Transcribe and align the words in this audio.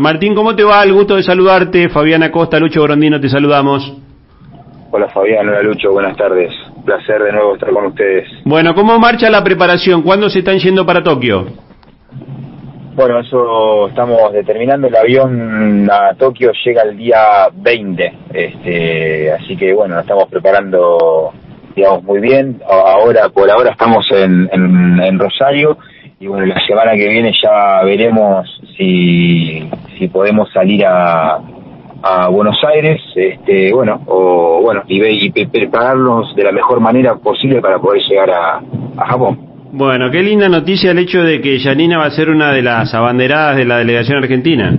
Martín, 0.00 0.34
¿cómo 0.34 0.54
te 0.54 0.64
va? 0.64 0.82
El 0.82 0.92
gusto 0.92 1.16
de 1.16 1.22
saludarte. 1.22 1.88
Fabiana 1.88 2.30
Costa, 2.30 2.58
Lucho 2.58 2.82
Grondino, 2.82 3.20
te 3.20 3.28
saludamos. 3.28 3.96
Hola 4.90 5.08
Fabián, 5.08 5.48
hola 5.48 5.62
Lucho, 5.62 5.92
buenas 5.92 6.16
tardes. 6.16 6.50
Placer 6.84 7.22
de 7.22 7.32
nuevo 7.32 7.54
estar 7.54 7.70
con 7.70 7.86
ustedes. 7.86 8.26
Bueno, 8.44 8.74
¿cómo 8.74 8.98
marcha 8.98 9.28
la 9.28 9.44
preparación? 9.44 10.02
¿Cuándo 10.02 10.30
se 10.30 10.38
están 10.38 10.58
yendo 10.58 10.86
para 10.86 11.02
Tokio? 11.02 11.46
Bueno, 12.94 13.20
eso 13.20 13.88
estamos 13.88 14.32
determinando. 14.32 14.88
El 14.88 14.96
avión 14.96 15.88
a 15.90 16.14
Tokio 16.14 16.52
llega 16.64 16.82
el 16.82 16.96
día 16.96 17.48
20, 17.54 18.12
este, 18.32 19.32
así 19.32 19.56
que 19.56 19.74
bueno, 19.74 19.94
nos 19.94 20.04
estamos 20.04 20.24
preparando, 20.28 21.32
digamos, 21.76 22.02
muy 22.04 22.20
bien. 22.20 22.60
Ahora, 22.66 23.28
por 23.28 23.50
ahora 23.50 23.72
estamos 23.72 24.06
en, 24.10 24.48
en 24.52 25.18
Rosario 25.18 25.76
y 26.20 26.26
bueno, 26.26 26.46
la 26.46 26.60
semana 26.66 26.92
que 26.92 27.08
viene 27.08 27.32
ya 27.40 27.82
veremos 27.84 28.60
si, 28.76 29.68
si 29.96 30.08
podemos 30.08 30.50
salir 30.52 30.84
a, 30.84 31.38
a 32.02 32.28
Buenos 32.28 32.56
Aires, 32.64 33.00
este, 33.14 33.72
bueno, 33.72 34.00
o 34.06 34.60
bueno, 34.62 34.82
y, 34.88 35.00
y 35.34 35.46
prepararnos 35.46 36.34
de 36.34 36.42
la 36.42 36.52
mejor 36.52 36.80
manera 36.80 37.14
posible 37.16 37.60
para 37.60 37.78
poder 37.78 38.02
llegar 38.02 38.30
a, 38.30 38.60
a 38.96 39.06
Japón. 39.06 39.38
Bueno, 39.70 40.10
qué 40.10 40.22
linda 40.22 40.48
noticia 40.48 40.90
el 40.90 40.98
hecho 40.98 41.22
de 41.22 41.40
que 41.40 41.60
Janina 41.60 41.98
va 41.98 42.06
a 42.06 42.10
ser 42.10 42.30
una 42.30 42.52
de 42.52 42.62
las 42.62 42.92
abanderadas 42.94 43.56
de 43.56 43.64
la 43.66 43.78
delegación 43.78 44.18
argentina. 44.18 44.76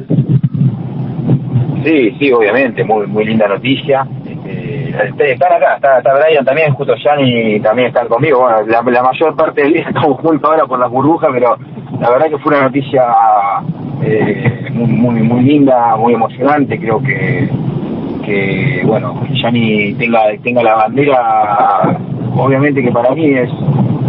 Sí, 1.86 2.12
sí, 2.20 2.31
obviamente, 2.34 2.84
muy 2.84 3.08
muy 3.08 3.26
linda 3.26 3.48
noticia. 3.48 4.06
Este, 4.99 5.31
están 5.31 5.53
acá, 5.53 5.76
está, 5.76 5.99
está 5.99 6.13
Brian 6.13 6.44
también, 6.44 6.73
justo 6.73 6.94
Yanni 6.95 7.59
también 7.62 7.88
están 7.88 8.08
conmigo. 8.09 8.41
Bueno, 8.41 8.66
la, 8.67 9.03
mayor 9.03 9.34
parte 9.35 9.62
del 9.63 9.73
día 9.73 9.84
estamos 9.88 10.20
juntos 10.20 10.44
ahora 10.44 10.66
por 10.66 10.77
las 10.77 10.89
burbujas, 10.89 11.30
pero 11.34 11.55
la 12.02 12.09
verdad 12.09 12.27
que 12.27 12.38
fue 12.39 12.53
una 12.53 12.63
noticia 12.63 13.03
eh, 14.03 14.67
muy, 14.73 15.22
muy, 15.22 15.41
linda, 15.41 15.95
muy 15.95 16.13
emocionante. 16.13 16.77
Creo 16.77 17.02
que, 17.02 17.49
que 18.25 18.84
bueno, 18.85 19.22
Yani 19.41 19.94
tenga, 19.94 20.19
tenga 20.44 20.64
la 20.64 20.75
bandera, 20.75 21.97
obviamente 22.36 22.84
que 22.84 22.91
para 22.91 23.16
mí 23.16 23.25
es, 23.25 23.52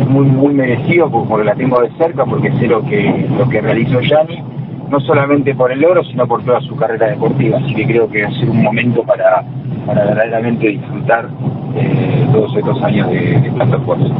muy, 0.08 0.27
muy 0.27 0.52
merecido 0.54 1.08
porque 1.08 1.44
la 1.44 1.54
tengo 1.54 1.80
de 1.82 1.91
cerca, 1.98 2.25
porque 2.25 2.50
sé 2.58 2.66
lo 2.66 2.82
que, 2.84 3.28
lo 3.38 3.48
que 3.48 3.60
realizó 3.60 4.00
Yani 4.00 4.42
no 4.88 4.98
solamente 4.98 5.54
por 5.54 5.70
el 5.70 5.80
logro, 5.80 6.02
sino 6.02 6.27
por 6.27 6.44
toda 6.44 6.60
su 6.62 6.75
carrera 6.75 7.06
deportiva. 7.10 7.58
Así 7.58 7.75
que 7.77 7.86
creo 7.86 8.10
que 8.10 8.25
va 8.25 8.28
a 8.28 8.32
ser 8.32 8.50
un 8.50 8.60
momento 8.60 9.04
para, 9.04 9.44
para 9.91 10.05
verdaderamente 10.05 10.69
disfrutar 10.69 11.28
eh, 11.74 12.24
todos 12.33 12.56
estos 12.56 12.80
años 12.84 13.10
de, 13.10 13.19
de 13.19 13.48
esfuerzo. 13.48 14.14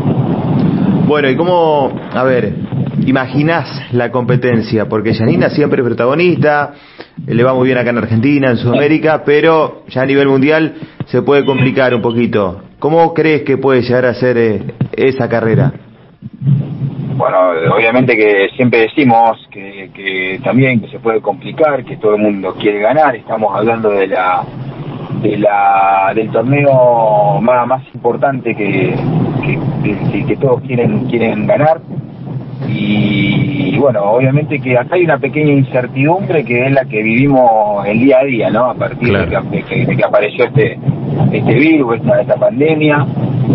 Bueno, 1.07 1.31
¿y 1.31 1.37
cómo, 1.37 1.93
a 2.13 2.25
ver, 2.25 2.55
imaginás 3.07 3.93
la 3.93 4.11
competencia? 4.11 4.89
Porque 4.89 5.15
Janina 5.15 5.49
siempre 5.49 5.81
es 5.81 5.87
protagonista, 5.87 6.73
le 7.25 7.45
va 7.45 7.55
muy 7.55 7.67
bien 7.67 7.79
acá 7.79 7.91
en 7.91 7.99
Argentina, 7.99 8.51
en 8.51 8.57
Sudamérica, 8.57 9.23
pero 9.25 9.85
ya 9.89 10.03
a 10.03 10.07
nivel 10.07 10.27
mundial 10.27 10.75
se 11.07 11.23
puede 11.23 11.45
complicar 11.45 11.95
un 11.95 12.03
poquito. 12.03 12.63
¿Cómo 12.81 13.15
crees 13.15 13.43
que 13.43 13.57
puede 13.57 13.83
llegar 13.83 14.07
a 14.07 14.15
ser 14.15 14.39
eh, 14.39 14.63
esa 14.97 15.29
carrera? 15.29 15.73
Bueno, 17.17 17.39
obviamente 17.77 18.17
que 18.17 18.49
siempre 18.57 18.81
decimos 18.81 19.39
que, 19.53 19.91
que 19.95 20.41
también 20.43 20.81
que 20.81 20.89
se 20.89 20.99
puede 20.99 21.21
complicar, 21.21 21.85
que 21.85 21.97
todo 21.99 22.17
el 22.17 22.23
mundo 22.23 22.57
quiere 22.59 22.81
ganar, 22.81 23.15
estamos 23.15 23.55
hablando 23.55 23.91
de 23.91 24.09
la 24.09 24.43
de 25.23 25.39
la 25.39 26.13
del 26.15 26.31
torneo 26.31 27.41
más, 27.41 27.67
más 27.67 27.83
importante 27.95 28.55
que, 28.55 28.95
que, 29.45 30.25
que, 30.27 30.37
todos 30.37 30.61
quieren 30.63 31.07
quieren 31.07 31.47
ganar. 31.47 31.81
Y, 32.69 33.77
bueno 33.79 34.03
obviamente 34.03 34.61
que 34.61 34.77
acá 34.77 34.97
hay 34.97 35.05
una 35.05 35.19
pequeña 35.19 35.53
incertidumbre 35.53 36.45
que 36.45 36.67
es 36.67 36.73
la 36.73 36.85
que 36.85 37.03
vivimos 37.03 37.85
el 37.87 37.99
día 37.99 38.19
a 38.19 38.25
día 38.25 38.51
no 38.51 38.71
a 38.71 38.75
partir 38.75 39.17
de, 39.17 39.65
que, 39.65 39.87
de, 39.87 39.97
que, 39.97 40.05
apareció 40.05 40.45
este 40.45 40.79
este 41.33 41.55
virus 41.55 41.97
esta, 41.97 42.21
esta 42.21 42.37
pandemia 42.37 43.07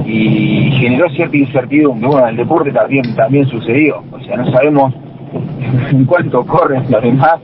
y 0.05 0.71
generó 0.79 1.09
cierta 1.09 1.37
incertidumbre. 1.37 2.07
Bueno 2.07 2.27
el 2.27 2.37
deporte 2.37 2.71
también 2.71 3.15
también 3.15 3.47
sucedió. 3.47 4.03
O 4.11 4.19
sea 4.21 4.37
no 4.37 4.51
sabemos 4.51 4.93
en 5.91 6.05
cuánto 6.05 6.45
corren 6.45 6.83
los 6.89 7.01
demás, 7.01 7.39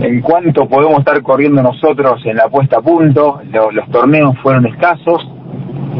en 0.00 0.20
cuánto 0.20 0.66
podemos 0.66 0.98
estar 0.98 1.20
corriendo 1.22 1.62
nosotros 1.62 2.24
en 2.26 2.36
la 2.36 2.48
puesta 2.48 2.78
a 2.78 2.82
punto, 2.82 3.40
los 3.72 3.88
torneos 3.90 4.36
fueron 4.42 4.66
escasos, 4.66 5.28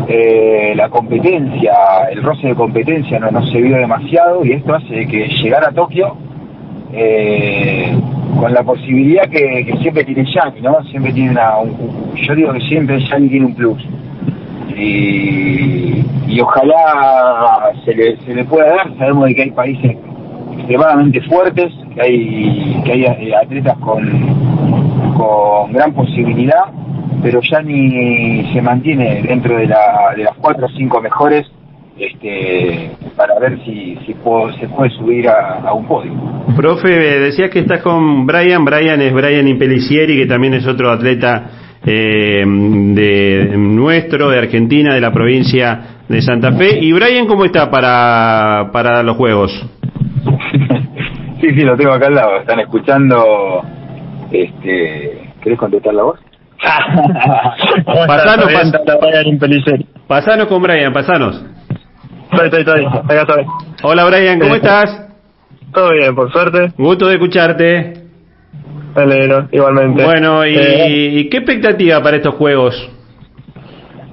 eh, 0.08 0.72
la 0.74 0.88
competencia, 0.88 1.74
el 2.10 2.22
roce 2.22 2.48
de 2.48 2.54
competencia 2.54 3.18
no, 3.18 3.30
no 3.30 3.46
se 3.46 3.60
vio 3.60 3.76
demasiado 3.76 4.44
y 4.44 4.52
esto 4.52 4.74
hace 4.74 5.06
que 5.06 5.28
llegar 5.42 5.64
a 5.64 5.72
Tokio 5.72 6.16
eh, 6.92 7.94
con 8.38 8.52
la 8.52 8.62
posibilidad 8.62 9.24
que, 9.28 9.74
siempre 9.80 10.04
tiene 10.04 10.24
Yanni, 10.24 10.60
¿no? 10.60 10.82
Siempre 10.84 11.12
tiene 11.12 11.30
una, 11.30 11.58
un, 11.58 12.14
yo 12.16 12.34
digo 12.34 12.52
que 12.52 12.60
siempre 12.62 13.00
Yanni 13.00 13.28
tiene 13.28 13.46
un 13.46 13.54
plus. 13.54 13.82
Y, 14.76 16.04
y 16.28 16.40
ojalá 16.40 17.72
se 17.84 17.94
le, 17.94 18.16
se 18.18 18.34
le 18.34 18.44
pueda 18.44 18.68
dar, 18.68 18.96
sabemos 18.98 19.26
de 19.26 19.34
que 19.34 19.42
hay 19.42 19.50
países 19.50 19.96
extremadamente 20.56 21.20
fuertes, 21.22 21.72
que 21.94 22.02
hay, 22.02 22.82
que 22.84 22.92
hay 22.92 23.04
eh, 23.04 23.34
atletas 23.34 23.76
con, 23.78 24.04
con 25.14 25.72
gran 25.72 25.92
posibilidad, 25.92 26.64
pero 27.22 27.40
ya 27.42 27.62
ni 27.62 28.52
se 28.52 28.60
mantiene 28.60 29.22
dentro 29.22 29.56
de, 29.56 29.66
la, 29.66 30.12
de 30.16 30.24
las 30.24 30.36
cuatro 30.36 30.66
o 30.66 30.68
cinco 30.70 31.00
mejores 31.00 31.46
este, 31.98 32.90
para 33.16 33.38
ver 33.38 33.58
si, 33.64 33.96
si 34.06 34.14
se 34.14 34.68
puede 34.68 34.90
subir 34.96 35.28
a, 35.28 35.60
a, 35.60 35.74
un 35.74 35.86
podio. 35.86 36.12
Profe, 36.56 36.88
decías 36.88 37.50
que 37.50 37.60
estás 37.60 37.82
con 37.82 38.26
Brian, 38.26 38.64
Brian 38.64 39.00
es 39.00 39.12
Brian 39.12 39.46
Impelicieri, 39.46 40.16
que 40.16 40.26
también 40.26 40.54
es 40.54 40.66
otro 40.66 40.90
atleta 40.90 41.50
eh, 41.84 42.44
de 42.46 43.56
nuestro, 43.56 44.30
de 44.30 44.38
Argentina, 44.38 44.94
de 44.94 45.00
la 45.00 45.12
provincia 45.12 45.80
de 46.08 46.22
Santa 46.22 46.52
Fe. 46.52 46.78
¿Y 46.80 46.92
Brian 46.92 47.26
cómo 47.26 47.44
está 47.44 47.70
para, 47.70 48.70
para 48.72 49.02
los 49.02 49.16
Juegos? 49.16 49.50
Sí, 51.42 51.50
sí, 51.50 51.62
lo 51.62 51.76
tengo 51.76 51.92
acá 51.92 52.06
al 52.06 52.14
lado. 52.14 52.36
Están 52.36 52.60
escuchando. 52.60 53.62
Este, 54.30 55.28
¿Querés 55.42 55.58
contestar 55.58 55.92
la 55.92 56.04
voz? 56.04 56.20
pasanos, 58.06 58.46
pasanos 60.06 60.46
con 60.46 60.62
Brian, 60.62 60.92
pasanos. 60.92 61.44
Estoy, 62.30 62.46
estoy, 62.46 62.60
estoy. 62.60 62.84
Acá 62.86 63.22
estoy. 63.22 63.44
Hola 63.82 64.04
Brian, 64.04 64.38
¿cómo 64.38 64.54
estás? 64.54 65.08
Todo 65.74 65.90
bien, 65.90 66.14
por 66.14 66.30
suerte. 66.30 66.72
Gusto 66.78 67.08
de 67.08 67.14
escucharte. 67.14 67.94
Alegro, 68.94 69.48
igualmente. 69.50 70.04
Bueno, 70.04 70.46
¿y, 70.46 70.54
eh, 70.56 71.10
¿y 71.12 71.28
qué 71.28 71.38
expectativa 71.38 72.00
para 72.00 72.18
estos 72.18 72.36
juegos? 72.36 72.74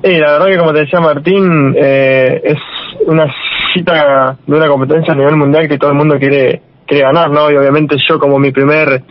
Sí, 0.04 0.18
la 0.18 0.32
verdad 0.32 0.48
que 0.48 0.58
como 0.58 0.74
te 0.74 0.80
decía 0.80 1.00
Martín, 1.00 1.76
eh, 1.78 2.42
es 2.44 2.58
una 3.06 3.28
cita 3.72 4.36
de 4.48 4.56
una 4.58 4.68
competencia 4.68 5.14
a 5.14 5.16
nivel 5.16 5.36
mundial 5.36 5.68
que 5.68 5.78
todo 5.78 5.92
el 5.92 5.98
mundo 5.98 6.18
quiere 6.18 6.69
ganar, 6.98 7.30
¿no? 7.30 7.52
Y 7.52 7.58
obviamente 7.58 7.98
yo 8.08 8.20
como 8.20 8.40
mi 8.40 8.52
primer 8.52 9.04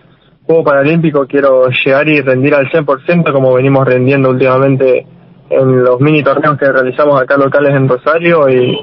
juego 0.47 0.65
paralímpico 0.65 1.27
quiero 1.27 1.69
llegar 1.69 2.09
y 2.09 2.21
rendir 2.21 2.55
al 2.55 2.71
100% 2.71 3.33
como 3.33 3.55
venimos 3.55 3.87
rendiendo 3.87 4.31
últimamente 4.31 5.07
en 5.51 5.85
los 5.85 6.01
mini 6.01 6.23
torneos 6.23 6.59
que 6.59 6.71
realizamos 6.71 7.21
acá 7.21 7.37
locales 7.37 7.75
en 7.75 7.89
Rosario 7.89 8.49
y, 8.49 8.79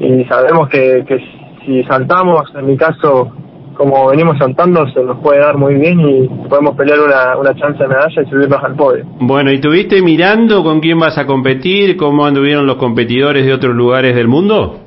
y 0.00 0.24
sabemos 0.24 0.68
que, 0.68 1.04
que 1.06 1.18
si 1.64 1.82
saltamos, 1.84 2.42
en 2.54 2.66
mi 2.66 2.76
caso, 2.76 3.32
como 3.74 4.08
venimos 4.08 4.38
saltando, 4.38 4.86
se 4.92 5.02
nos 5.02 5.18
puede 5.20 5.40
dar 5.40 5.56
muy 5.56 5.74
bien 5.74 6.00
y 6.00 6.28
podemos 6.48 6.76
pelear 6.76 7.00
una, 7.00 7.36
una 7.36 7.54
chance 7.54 7.82
de 7.82 7.88
medalla 7.88 8.22
y 8.22 8.30
subirnos 8.30 8.62
al 8.62 8.74
podio. 8.74 9.04
Bueno, 9.20 9.50
¿y 9.50 9.60
tuviste 9.60 10.00
mirando 10.02 10.62
con 10.62 10.80
quién 10.80 10.98
vas 10.98 11.18
a 11.18 11.26
competir? 11.26 11.96
¿Cómo 11.96 12.24
anduvieron 12.24 12.66
los 12.66 12.76
competidores 12.76 13.44
de 13.44 13.52
otros 13.52 13.74
lugares 13.74 14.14
del 14.14 14.28
mundo? 14.28 14.83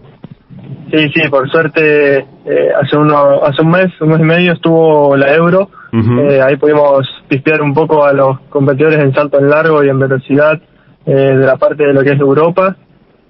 Sí, 0.91 1.09
sí, 1.13 1.29
por 1.29 1.49
suerte 1.49 2.19
eh, 2.45 2.69
hace 2.81 2.97
uno, 2.97 3.43
hace 3.43 3.61
un 3.61 3.71
mes, 3.71 3.87
un 3.99 4.09
mes 4.09 4.19
y 4.19 4.23
medio 4.23 4.53
estuvo 4.53 5.15
la 5.17 5.33
Euro. 5.35 5.69
Uh 5.91 5.97
-huh. 5.97 6.31
eh, 6.31 6.41
ahí 6.41 6.55
pudimos 6.57 7.07
pispear 7.27 7.61
un 7.61 7.73
poco 7.73 8.05
a 8.05 8.13
los 8.13 8.39
competidores 8.49 8.99
en 8.99 9.13
salto 9.13 9.39
en 9.39 9.49
largo 9.49 9.83
y 9.83 9.89
en 9.89 9.99
velocidad 9.99 10.59
eh, 11.05 11.11
de 11.13 11.45
la 11.45 11.57
parte 11.57 11.85
de 11.85 11.93
lo 11.93 12.01
que 12.03 12.11
es 12.11 12.19
Europa. 12.19 12.75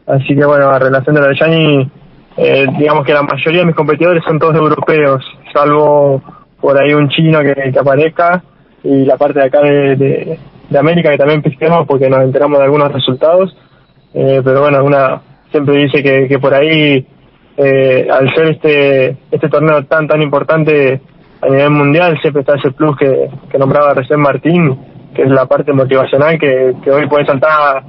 Así 0.06 0.36
que 0.36 0.46
bueno, 0.46 0.70
a 0.70 0.80
relación 0.80 1.16
de 1.16 1.22
la 1.22 1.28
de 1.28 1.36
Gianni, 1.36 1.92
eh, 2.38 2.66
digamos 2.78 3.06
que 3.06 3.14
la 3.14 3.24
mayoría 3.24 3.62
de 3.62 3.66
mis 3.68 3.76
competidores 3.76 4.24
son 4.24 4.40
todos 4.40 4.56
europeos, 4.56 5.24
salvo 5.54 6.22
por 6.62 6.80
ahí 6.82 6.94
un 6.94 7.10
chino 7.10 7.40
que, 7.42 7.72
que 7.72 7.80
aparezca 7.80 8.44
y 8.84 9.06
la 9.06 9.18
parte 9.18 9.40
de 9.40 9.46
acá 9.46 9.62
de, 9.62 9.96
de, 9.96 10.40
de 10.70 10.80
América 10.80 11.10
que 11.12 11.18
también 11.18 11.42
pispeamos 11.42 11.86
porque 11.88 12.10
nos 12.10 12.22
enteramos 12.22 12.58
de 12.60 12.66
algunos 12.66 12.92
resultados. 12.92 13.56
Eh, 14.14 14.42
pero 14.44 14.62
bueno, 14.62 14.84
una 14.84 15.22
siempre 15.52 15.76
dice 15.78 16.02
que, 16.02 16.28
que 16.28 16.40
por 16.40 16.54
ahí 16.54 17.06
eh, 17.58 18.08
al 18.10 18.34
ser 18.34 18.50
este 18.50 19.18
este 19.32 19.50
torneo 19.50 19.84
tan 19.86 20.08
tan 20.08 20.22
importante 20.22 21.02
a 21.42 21.48
nivel 21.48 21.72
mundial 21.72 22.18
siempre 22.22 22.42
está 22.42 22.56
ese 22.56 22.72
plus 22.72 22.96
que, 22.98 23.30
que 23.52 23.58
nombraba 23.58 23.94
recién 23.94 24.20
Martín 24.20 24.78
que 25.14 25.24
es 25.24 25.30
la 25.30 25.46
parte 25.46 25.74
motivacional 25.74 26.38
que, 26.40 26.76
hoy 26.92 27.08
puede 27.08 27.26
saltar 27.26 27.84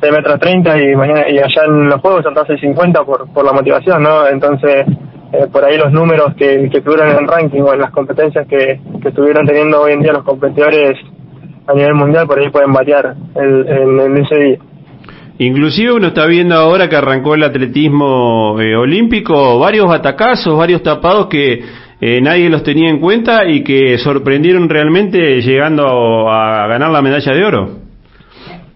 6 0.00 0.12
metros 0.12 0.38
30 0.40 0.82
y 0.82 0.96
mañana 0.96 1.28
y 1.28 1.38
allá 1.38 1.64
en 1.66 1.88
los 1.88 2.00
juegos 2.00 2.22
saltar 2.22 2.46
650 2.46 3.04
por 3.04 3.32
por 3.32 3.44
la 3.44 3.52
motivación 3.52 4.02
no 4.02 4.26
entonces 4.26 4.86
eh, 5.32 5.46
por 5.52 5.64
ahí 5.64 5.76
los 5.76 5.92
números 5.92 6.34
que, 6.36 6.68
que 6.70 6.80
figuran 6.80 7.10
en 7.10 7.18
el 7.18 7.28
ranking 7.28 7.62
o 7.62 7.72
en 7.72 7.80
las 7.80 7.90
competencias 7.90 8.46
que, 8.48 8.80
que 9.00 9.08
estuvieran 9.08 9.46
teniendo 9.46 9.80
hoy 9.80 9.92
en 9.92 10.02
día 10.02 10.12
los 10.12 10.24
competidores 10.24 10.96
a 11.70 11.74
nivel 11.74 11.94
mundial, 11.94 12.26
por 12.26 12.38
ahí 12.38 12.50
pueden 12.50 12.72
variar 12.72 13.14
el, 13.34 13.68
en, 13.68 14.16
ese 14.18 14.34
día. 14.36 14.58
Inclusive 15.42 15.92
uno 15.92 16.08
está 16.08 16.26
viendo 16.26 16.54
ahora 16.54 16.90
que 16.90 16.96
arrancó 16.96 17.34
el 17.34 17.42
atletismo 17.42 18.60
eh, 18.60 18.76
olímpico, 18.76 19.58
varios 19.58 19.90
atacazos, 19.90 20.54
varios 20.54 20.82
tapados 20.82 21.28
que 21.28 21.64
eh, 21.98 22.20
nadie 22.20 22.50
los 22.50 22.62
tenía 22.62 22.90
en 22.90 23.00
cuenta 23.00 23.46
y 23.46 23.64
que 23.64 23.96
sorprendieron 23.96 24.68
realmente 24.68 25.40
llegando 25.40 26.30
a 26.30 26.66
ganar 26.66 26.90
la 26.90 27.00
medalla 27.00 27.32
de 27.32 27.44
oro. 27.44 27.68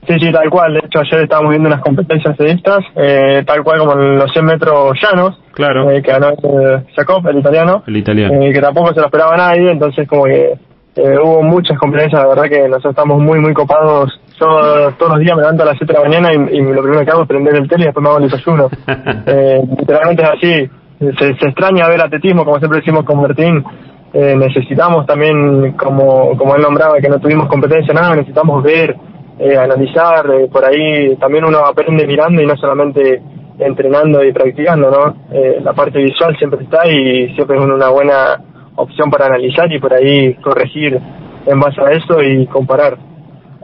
Sí, 0.09 0.15
sí, 0.19 0.33
tal 0.33 0.49
cual. 0.49 0.73
De 0.73 0.81
hecho, 0.87 1.01
ayer 1.01 1.25
estábamos 1.25 1.51
viendo 1.51 1.69
unas 1.69 1.83
competencias 1.83 2.35
de 2.39 2.51
estas, 2.53 2.81
eh, 2.97 3.43
tal 3.47 3.63
cual 3.63 3.81
como 3.81 3.93
en 4.01 4.17
los 4.17 4.33
100 4.33 4.45
metros 4.47 4.99
llanos. 5.03 5.39
Claro. 5.53 5.91
Eh, 5.91 6.03
que 6.03 6.13
ganó 6.13 6.31
eh, 6.31 6.85
Jacob, 6.97 7.27
el 7.29 7.41
italiano. 7.41 7.83
El 7.87 7.97
italiano. 7.99 8.43
Eh, 8.43 8.53
que 8.55 8.61
tampoco 8.61 8.95
se 8.95 9.01
lo 9.01 9.07
esperaba 9.07 9.37
nadie, 9.37 9.71
entonces 9.71 10.09
como 10.09 10.25
que 10.25 10.55
hubo 10.97 11.43
muchas 11.43 11.77
competencias, 11.79 12.23
la 12.23 12.29
verdad 12.29 12.45
que 12.45 12.69
nosotros 12.69 12.93
estamos 12.93 13.21
muy, 13.21 13.39
muy 13.39 13.53
copados. 13.53 14.19
Yo 14.41 14.93
todos 14.99 15.13
los 15.13 15.21
días 15.21 15.37
me 15.37 15.43
levanto 15.43 15.63
a 15.63 15.67
las 15.67 15.77
7 15.79 15.93
de 15.93 15.99
la 15.99 16.09
mañana 16.09 16.33
y, 16.33 16.61
lo 16.61 16.83
primero 16.83 17.05
que 17.05 17.11
hago 17.11 17.23
es 17.23 17.29
prender 17.29 17.55
el 17.55 17.69
tele 17.69 17.85
y 17.85 17.87
después 17.87 18.03
me 18.03 18.09
hago 18.11 18.19
el 18.19 18.31
desayuno. 18.31 18.69
eh, 19.27 19.63
literalmente 19.79 20.23
es 20.23 20.29
así. 20.29 20.71
Se, 21.19 21.37
se 21.37 21.49
extraña 21.49 21.89
ver 21.89 22.01
atletismo, 22.01 22.45
como 22.45 22.59
siempre 22.59 22.81
decimos 22.81 23.05
con 23.05 23.21
Martín. 23.21 23.65
Eh, 24.13 24.37
necesitamos 24.37 25.07
también, 25.07 25.73
como, 25.73 26.37
como 26.37 26.55
él 26.55 26.63
nombraba, 26.63 26.99
que 27.01 27.09
no 27.09 27.19
tuvimos 27.19 27.49
competencia, 27.49 27.93
nada, 27.93 28.15
necesitamos 28.15 28.63
ver 28.63 28.97
eh, 29.37 29.57
analizar, 29.57 30.31
eh, 30.31 30.49
por 30.51 30.65
ahí 30.65 31.17
también 31.17 31.45
uno 31.45 31.59
aprende 31.59 32.07
mirando 32.07 32.41
y 32.41 32.47
no 32.47 32.57
solamente 32.57 33.21
entrenando 33.59 34.23
y 34.23 34.33
practicando, 34.33 34.91
¿no? 34.91 35.17
Eh, 35.33 35.59
la 35.61 35.73
parte 35.73 35.99
visual 35.99 36.37
siempre 36.39 36.63
está 36.63 36.89
y 36.89 37.35
siempre 37.35 37.59
es 37.59 37.65
una 37.65 37.89
buena 37.89 38.41
opción 38.77 39.11
para 39.11 39.27
analizar 39.27 39.73
y 39.73 39.81
por 39.81 39.93
ahí 39.93 40.35
corregir 40.35 41.01
en 41.47 41.61
base 41.61 41.81
a 41.81 41.91
eso 41.91 42.23
y 42.23 42.47
comparar. 42.47 42.97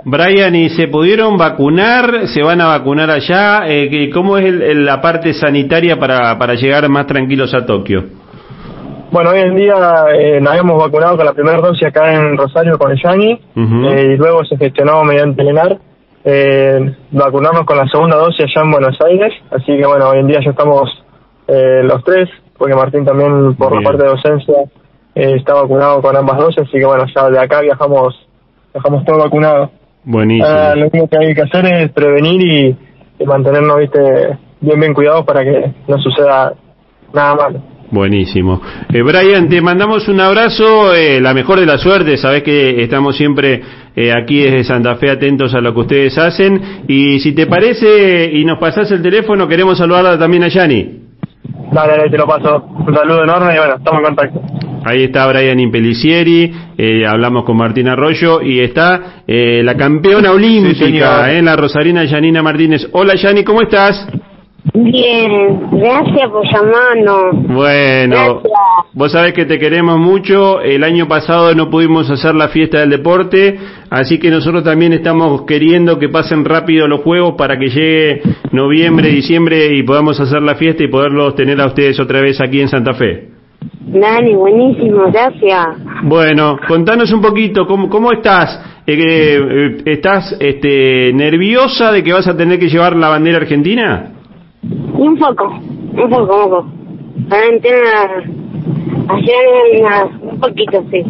Brian, 0.05 0.55
¿y 0.55 0.71
se 0.71 0.89
pudieron 0.89 1.37
vacunar? 1.37 2.29
¿Se 2.29 2.43
van 2.43 2.61
a 2.61 2.67
vacunar 2.67 3.11
allá? 3.11 3.69
Eh, 3.69 4.11
¿Cómo 4.13 4.39
es 4.39 4.47
el, 4.47 4.85
la 4.85 5.01
parte 5.01 5.35
sanitaria 5.35 5.99
para, 5.99 6.39
para 6.39 6.55
llegar 6.55 6.89
más 6.89 7.07
tranquilos 7.07 7.53
a 7.55 7.67
Tokio? 7.67 8.05
Bueno, 9.11 9.31
hoy 9.31 9.41
en 9.41 9.57
día 9.57 9.75
eh, 10.15 10.41
nos 10.41 10.51
habíamos 10.51 10.79
vacunado 10.79 11.17
con 11.17 11.27
la 11.27 11.33
primera 11.33 11.59
dosis 11.59 11.89
acá 11.89 12.15
en 12.15 12.37
Rosario 12.37 12.79
con 12.79 12.93
el 12.93 13.03
Yani 13.03 13.33
eh, 13.33 14.13
y 14.15 14.17
luego 14.17 14.45
se 14.45 14.57
gestionó 14.57 15.03
mediante 15.03 15.43
el 15.43 15.59
eh, 16.23 16.95
vacunarnos 17.11 17.65
con 17.65 17.77
la 17.77 17.89
segunda 17.89 18.17
dosis 18.17 18.43
allá 18.43 18.65
en 18.65 18.71
Buenos 18.71 18.97
Aires. 19.05 19.35
Así 19.51 19.77
que 19.77 19.85
bueno, 19.85 20.11
hoy 20.11 20.21
en 20.21 20.29
día 20.29 20.39
ya 20.45 20.51
estamos 20.51 20.89
eh, 21.49 21.83
los 21.83 22.05
tres, 22.05 22.29
porque 22.57 22.75
Martín 22.75 23.05
también 23.05 23.55
por 23.57 23.75
la 23.75 23.83
parte 23.83 24.05
de 24.05 24.11
docencia 24.11 24.55
eh, 25.15 25.35
está 25.37 25.55
vacunado 25.55 26.01
con 26.01 26.17
ambas 26.17 26.39
dosis, 26.39 26.61
así 26.61 26.79
que 26.79 26.87
bueno, 26.87 27.05
ya 27.15 27.29
de 27.29 27.39
acá 27.41 27.61
viajamos, 27.63 28.15
viajamos 28.73 29.05
todos 29.05 29.25
vacunados. 29.25 29.71
Buenísimo. 30.05 30.49
Ah, 30.49 30.75
lo 30.75 30.89
único 30.89 31.09
que 31.09 31.19
hay 31.19 31.35
que 31.35 31.43
hacer 31.43 31.67
es 31.67 31.93
prevenir 31.93 32.41
y, 32.41 32.77
y 33.19 33.27
mantenernos, 33.27 33.79
viste, 33.79 34.01
bien 34.61 34.81
bien 34.81 34.95
cuidados 34.95 35.25
para 35.25 35.43
que 35.43 35.73
no 35.87 35.99
suceda 35.99 36.55
nada 37.13 37.35
malo. 37.35 37.63
Buenísimo. 37.91 38.61
Eh, 38.93 39.03
Brian, 39.03 39.49
te 39.49 39.61
mandamos 39.61 40.07
un 40.09 40.21
abrazo, 40.21 40.95
eh, 40.95 41.21
la 41.21 41.35
mejor 41.35 41.59
de 41.59 41.67
la 41.67 41.77
suerte, 41.77 42.17
sabes 42.17 42.45
que 42.45 42.85
estamos 42.85 43.17
siempre 43.17 43.61
eh, 43.97 44.13
aquí 44.13 44.43
desde 44.43 44.63
Santa 44.63 44.95
Fe 44.95 45.11
atentos 45.11 45.53
a 45.55 45.61
lo 45.61 45.75
que 45.75 45.81
ustedes 45.81 46.17
hacen 46.17 46.85
y 46.87 47.19
si 47.19 47.35
te 47.35 47.47
parece 47.47 48.31
y 48.33 48.45
nos 48.45 48.59
pasás 48.59 48.91
el 48.93 49.03
teléfono, 49.03 49.49
queremos 49.49 49.77
saludarla 49.77 50.17
también 50.17 50.45
a 50.45 50.49
Yani. 50.49 51.01
Dale, 51.73 51.93
dale, 51.97 52.11
te 52.11 52.17
lo 52.17 52.27
paso. 52.27 52.65
Un 52.87 52.95
saludo 52.95 53.25
enorme 53.25 53.55
y 53.55 53.59
bueno, 53.59 53.75
estamos 53.77 53.99
en 53.99 54.05
contacto. 54.05 54.70
Ahí 54.85 55.05
está 55.05 55.27
Brian 55.27 55.61
Impelicieri, 55.61 56.53
eh, 56.79 57.07
hablamos 57.07 57.45
con 57.45 57.57
Martín 57.57 57.89
Arroyo 57.89 58.41
y 58.41 58.61
está 58.61 59.23
eh, 59.27 59.63
la 59.63 59.77
campeona 59.77 60.33
olímpica, 60.33 61.31
eh, 61.31 61.43
la 61.43 61.55
rosarina 61.55 62.05
Yanina 62.05 62.43
Martínez. 62.43 62.89
Hola 62.93 63.15
Yani, 63.15 63.45
¿cómo 63.45 63.61
estás? 63.63 64.07
Bien, 64.73 65.69
gracias 65.73 66.31
por 66.31 66.45
llamarnos. 66.47 67.47
Bueno, 67.49 68.43
vos 68.93 69.13
sabés 69.13 69.33
que 69.35 69.45
te 69.45 69.59
queremos 69.59 69.99
mucho. 69.99 70.61
El 70.61 70.85
año 70.85 71.09
pasado 71.09 71.55
no 71.55 71.71
pudimos 71.71 72.09
hacer 72.11 72.35
la 72.35 72.49
fiesta 72.49 72.81
del 72.81 72.91
deporte, 72.91 73.59
así 73.91 74.19
que 74.19 74.31
nosotros 74.31 74.65
también 74.65 74.93
estamos 74.93 75.43
queriendo 75.43 75.99
que 75.99 76.09
pasen 76.09 76.45
rápido 76.45 76.89
los 76.89 77.01
juegos 77.01 77.35
para 77.37 77.59
que 77.59 77.69
llegue 77.69 78.23
noviembre, 78.53 79.09
diciembre 79.09 79.75
y 79.75 79.83
podamos 79.83 80.21
hacer 80.21 80.43
la 80.43 80.55
fiesta 80.55 80.85
y 80.85 80.89
poderlos 80.89 81.35
tener 81.35 81.61
a 81.61 81.67
ustedes 81.67 81.99
otra 81.99 82.21
vez 82.21 82.41
aquí 82.41 82.61
en 82.61 82.69
Santa 82.69 82.95
Fe. 82.95 83.40
Dani, 83.93 84.35
buenísimo, 84.37 85.11
gracias. 85.11 85.67
Bueno, 86.05 86.59
contanos 86.69 87.13
un 87.13 87.21
poquito, 87.21 87.67
¿cómo, 87.67 87.89
cómo 87.89 88.13
estás? 88.13 88.83
Eh, 88.87 88.97
eh, 88.99 89.83
¿Estás 89.85 90.37
este, 90.39 91.13
nerviosa 91.13 91.91
de 91.91 92.03
que 92.03 92.13
vas 92.13 92.29
a 92.29 92.37
tener 92.37 92.59
que 92.59 92.69
llevar 92.69 92.95
la 92.95 93.09
bandera 93.09 93.39
argentina? 93.39 94.13
Un 94.63 95.19
poco, 95.19 95.49
un 95.49 96.09
poco, 96.09 96.21
un 96.23 96.51
poco. 96.51 96.67
ayer 99.09 99.41
un 100.23 100.41
poquito, 100.41 100.85
sí. 100.91 101.03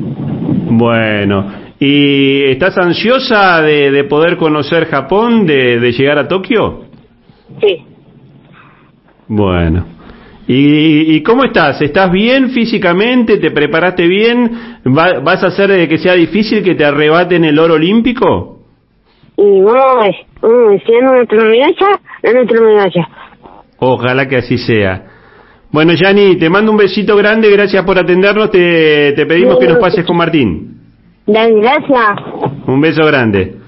Bueno, 0.71 1.47
¿y 1.79 2.45
estás 2.45 2.79
ansiosa 2.79 3.61
de, 3.61 3.91
de 3.91 4.05
poder 4.05 4.37
conocer 4.39 4.87
Japón, 4.87 5.47
de, 5.47 5.79
de 5.81 5.93
llegar 5.93 6.19
a 6.19 6.29
Tokio? 6.29 6.85
Sí. 7.61 7.85
Bueno. 9.29 10.00
¿Y, 10.53 11.15
¿Y 11.15 11.23
cómo 11.23 11.45
estás? 11.45 11.81
¿Estás 11.81 12.11
bien 12.11 12.51
físicamente? 12.51 13.39
¿Te 13.39 13.53
preparaste 13.53 14.09
bien? 14.09 14.81
¿Vas 14.83 15.45
a 15.45 15.47
hacer 15.47 15.71
de 15.71 15.87
que 15.87 15.97
sea 15.97 16.15
difícil 16.15 16.65
que 16.65 16.75
te 16.75 16.85
arrebaten 16.85 17.45
el 17.45 17.57
oro 17.57 17.75
olímpico? 17.75 18.59
Y 19.37 19.61
vamos, 19.63 20.17
vamos, 20.43 20.83
si 20.85 20.93
no 21.01 21.15
nuestra 21.15 21.45
medalla, 21.45 22.01
nuestra 22.35 22.61
medalla. 22.63 23.09
Ojalá 23.79 24.27
que 24.27 24.39
así 24.39 24.59
sea. 24.59 25.05
Bueno, 25.71 25.93
Yani, 25.95 26.35
te 26.35 26.51
mando 26.51 26.73
un 26.73 26.79
besito 26.79 27.15
grande, 27.15 27.49
gracias 27.49 27.85
por 27.85 27.97
atendernos, 27.97 28.51
te, 28.51 29.13
te 29.13 29.27
pedimos 29.27 29.57
que 29.57 29.69
nos 29.69 29.79
pases 29.79 30.05
con 30.05 30.17
Martín. 30.17 30.81
Gracias. 31.29 32.11
Un 32.67 32.81
beso 32.81 33.07
grande. 33.07 33.60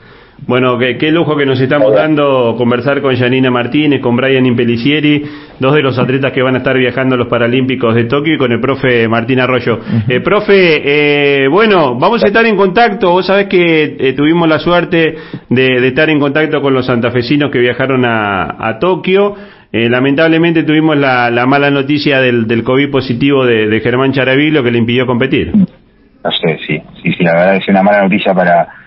Bueno, 0.47 0.77
qué, 0.77 0.99
qué, 0.99 1.13
lujo 1.13 1.37
que 1.37 1.47
nos 1.47 1.61
estamos 1.61 1.95
dando 1.95 2.57
conversar 2.59 3.01
con 3.01 3.17
Janina 3.17 3.51
Martínez, 3.51 4.01
con 4.01 4.17
Brian 4.17 4.45
Impelicieri, 4.45 5.23
dos 5.61 5.75
de 5.75 5.83
los 5.83 5.97
atletas 5.99 6.33
que 6.33 6.43
van 6.43 6.57
a 6.57 6.59
estar 6.59 6.77
viajando 6.77 7.15
a 7.15 7.19
los 7.19 7.29
Paralímpicos 7.29 7.95
de 7.95 8.05
Tokio 8.05 8.35
y 8.35 8.39
con 8.39 8.51
el 8.51 8.61
profe 8.61 9.07
Martín 9.07 9.39
Arroyo. 9.39 9.79
Eh, 10.09 10.21
profe, 10.21 11.45
eh, 11.45 11.49
bueno, 11.49 11.97
vamos 11.97 12.25
a 12.25 12.27
estar 12.27 12.45
en 12.45 12.57
contacto. 12.57 13.11
Vos 13.11 13.27
sabés 13.27 13.47
que 13.47 13.97
eh, 13.99 14.13
tuvimos 14.15 14.49
la 14.49 14.59
suerte 14.59 15.17
de, 15.49 15.81
de, 15.81 15.89
estar 15.89 16.11
en 16.11 16.19
contacto 16.19 16.61
con 16.61 16.75
los 16.75 16.87
santafesinos 16.87 17.51
que 17.51 17.61
viajaron 17.61 18.05
a, 18.05 18.69
a 18.69 18.79
Tokio. 18.81 19.37
Eh, 19.73 19.89
lamentablemente 19.89 20.65
tuvimos 20.65 20.97
la, 20.97 21.31
la, 21.31 21.47
mala 21.47 21.71
noticia 21.71 22.21
del, 22.21 22.47
del 22.49 22.65
COVID 22.65 22.91
positivo 22.91 23.47
de, 23.47 23.69
de 23.69 23.81
Germán 23.81 24.13
Charavillo 24.13 24.63
que 24.63 24.73
le 24.73 24.79
impidió 24.79 25.07
competir. 25.07 25.53
No 25.55 26.31
sé, 26.31 26.59
sí, 26.67 26.83
sí, 27.03 27.13
sí, 27.13 27.25
la 27.25 27.33
verdad 27.33 27.57
es 27.57 27.69
una 27.69 27.83
mala 27.83 28.03
noticia 28.03 28.35
para 28.35 28.82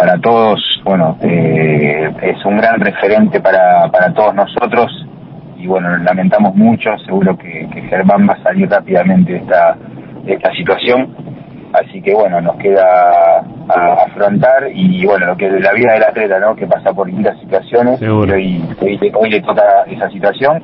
para 0.00 0.18
todos. 0.18 0.80
Bueno, 0.82 1.18
eh, 1.20 2.10
es 2.22 2.44
un 2.46 2.56
gran 2.56 2.80
referente 2.80 3.38
para, 3.40 3.86
para 3.90 4.12
todos 4.14 4.34
nosotros 4.34 5.06
y 5.58 5.66
bueno, 5.66 5.94
lamentamos 5.98 6.54
mucho. 6.54 6.96
Seguro 7.04 7.36
que, 7.36 7.68
que 7.70 7.82
Germán 7.82 8.26
va 8.26 8.32
a 8.32 8.42
salir 8.42 8.68
rápidamente 8.68 9.32
de 9.32 9.38
esta, 9.38 9.76
de 10.24 10.32
esta 10.32 10.50
situación 10.54 11.14
Así 11.72 12.02
que 12.02 12.12
bueno, 12.12 12.40
nos 12.40 12.56
queda 12.56 13.44
a 13.68 13.92
afrontar 14.06 14.68
y 14.74 15.06
bueno, 15.06 15.26
lo 15.26 15.36
que 15.36 15.48
la 15.48 15.72
vida 15.72 15.92
del 15.92 16.02
atleta, 16.02 16.40
¿no? 16.40 16.56
Que 16.56 16.66
pasa 16.66 16.92
por 16.92 17.06
distintas 17.06 17.38
situaciones. 17.38 18.00
Seguro. 18.00 18.36
Y 18.36 18.60
hoy, 18.80 19.12
hoy, 19.14 19.30
le 19.30 19.40
toca 19.40 19.62
esa 19.86 20.10
situación 20.10 20.60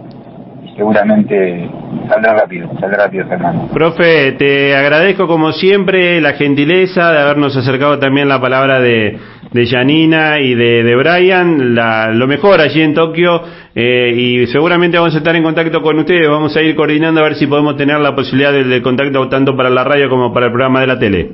seguramente 0.75 1.71
saldrá 2.09 2.35
rápido, 2.35 2.69
saldrá 2.81 3.05
rápido 3.05 3.27
Fernando. 3.27 3.69
Profe, 3.73 4.33
te 4.33 4.75
agradezco 4.75 5.27
como 5.27 5.53
siempre 5.53 6.21
la 6.21 6.33
gentileza 6.33 7.13
de 7.13 7.19
habernos 7.19 7.57
acercado 7.57 7.99
también 7.99 8.29
la 8.29 8.41
palabra 8.41 8.81
de, 8.81 9.19
de 9.53 9.67
Janina 9.67 10.41
y 10.41 10.55
de, 10.55 10.83
de 10.83 10.97
Brian, 10.97 11.75
la, 11.75 12.11
lo 12.13 12.27
mejor 12.27 12.61
allí 12.61 12.83
en 12.83 12.95
Tokio 12.95 13.43
eh, 13.75 14.13
y 14.17 14.47
seguramente 14.49 14.99
vamos 14.99 15.15
a 15.15 15.19
estar 15.19 15.37
en 15.37 15.43
contacto 15.43 15.83
con 15.83 15.99
ustedes, 15.99 16.29
vamos 16.29 16.57
a 16.57 16.63
ir 16.63 16.75
coordinando 16.75 17.21
a 17.21 17.25
ver 17.25 17.35
si 17.37 17.47
podemos 17.47 17.77
tener 17.77 17.99
la 18.01 18.15
posibilidad 18.15 18.53
de, 18.53 18.65
de 18.65 18.83
contacto 18.83 19.29
tanto 19.29 19.57
para 19.57 19.71
la 19.71 19.85
radio 19.85 20.09
como 20.09 20.33
para 20.33 20.47
el 20.47 20.53
programa 20.53 20.81
de 20.81 20.87
la 20.87 20.99
tele. 20.99 21.33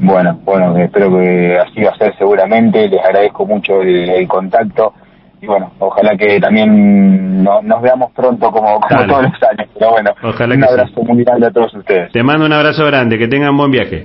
Bueno, 0.00 0.40
bueno, 0.44 0.76
espero 0.78 1.10
que 1.18 1.58
así 1.58 1.82
va 1.82 1.90
a 1.90 1.96
ser 1.96 2.16
seguramente, 2.16 2.88
les 2.88 3.00
agradezco 3.04 3.46
mucho 3.46 3.82
el, 3.82 4.08
el 4.08 4.26
contacto 4.26 4.94
y 5.42 5.46
bueno, 5.48 5.72
ojalá 5.80 6.16
que 6.16 6.38
también 6.38 7.42
no, 7.42 7.60
nos 7.62 7.82
veamos 7.82 8.12
pronto 8.12 8.48
como, 8.52 8.78
como 8.80 9.06
todos 9.06 9.22
los 9.24 9.42
años. 9.42 9.68
Pero 9.76 9.90
bueno, 9.90 10.10
ojalá 10.22 10.54
un 10.54 10.64
abrazo 10.64 10.92
sí. 10.94 11.02
muy 11.04 11.24
grande 11.24 11.48
a 11.48 11.50
todos 11.50 11.74
ustedes. 11.74 12.12
Te 12.12 12.22
mando 12.22 12.46
un 12.46 12.52
abrazo 12.52 12.86
grande, 12.86 13.18
que 13.18 13.26
tengan 13.26 13.56
buen 13.56 13.72
viaje. 13.72 14.00